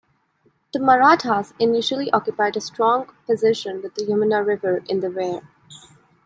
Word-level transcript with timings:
The 0.73 0.79
Marathas 0.79 1.53
initially 1.59 2.09
occupied 2.09 2.57
a 2.57 2.59
strong 2.61 3.11
position 3.27 3.83
with 3.83 3.93
the 3.93 4.01
Yamuna 4.03 4.43
River 4.43 4.81
in 4.89 4.99
their 4.99 5.11
rear. 5.11 5.43